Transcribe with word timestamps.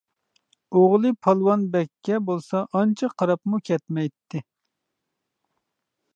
ئوغلى 0.77 1.11
پالۋان 1.27 1.65
بەگكە 1.75 2.17
بولسا 2.31 2.63
ئانچە 2.79 3.11
قاراپمۇ 3.23 3.61
كەتمەيتتى. 3.71 4.43